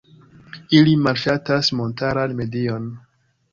Ili 0.77 0.95
malŝatas 1.09 1.71
montaran 1.81 2.35
medion. 2.43 2.91